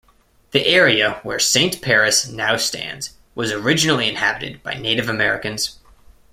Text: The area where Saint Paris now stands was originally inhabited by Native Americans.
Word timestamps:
The 0.49 0.65
area 0.65 1.19
where 1.21 1.37
Saint 1.37 1.79
Paris 1.79 2.25
now 2.27 2.57
stands 2.57 3.11
was 3.35 3.51
originally 3.51 4.09
inhabited 4.09 4.63
by 4.63 4.73
Native 4.73 5.07
Americans. 5.07 5.77